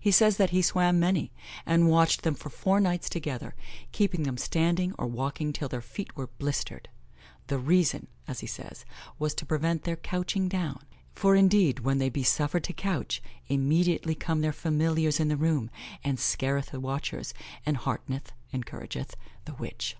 He 0.00 0.10
says 0.10 0.38
that 0.38 0.50
he 0.50 0.60
swam 0.60 0.98
many, 0.98 1.30
and 1.64 1.88
watched 1.88 2.22
them 2.22 2.34
for 2.34 2.50
four 2.50 2.80
nights 2.80 3.08
together, 3.08 3.54
keeping 3.92 4.24
them 4.24 4.36
standing 4.36 4.92
or 4.98 5.06
walking 5.06 5.52
till 5.52 5.68
their 5.68 5.80
feet 5.80 6.16
were 6.16 6.26
blistered; 6.26 6.88
"the 7.46 7.60
reason" 7.60 8.08
as 8.26 8.40
he 8.40 8.48
says, 8.48 8.84
"was 9.20 9.34
to 9.36 9.46
prevent 9.46 9.84
their 9.84 9.94
couching 9.94 10.48
down; 10.48 10.80
for 11.14 11.36
indeed, 11.36 11.78
when 11.78 11.98
they 11.98 12.08
be 12.10 12.24
suffered 12.24 12.64
to 12.64 12.72
couch, 12.72 13.22
immediately 13.46 14.16
come 14.16 14.40
their 14.40 14.52
familiars 14.52 15.20
in 15.20 15.28
the 15.28 15.36
room, 15.36 15.70
and 16.02 16.18
scareth 16.18 16.72
the 16.72 16.80
watchers, 16.80 17.32
and 17.64 17.76
heartneth 17.76 18.32
(encourageth) 18.52 19.14
the 19.44 19.54
witch." 19.54 19.96